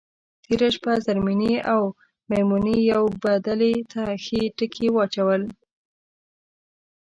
تېره 0.43 0.69
شپه 0.75 0.93
زرمېنې 1.05 1.53
او 1.73 1.81
میمونې 2.29 2.77
یوې 2.91 3.13
بدلې 3.23 3.73
ته 3.91 4.01
ښه 4.23 4.41
ټکي 4.57 4.87
واچول. 4.93 5.43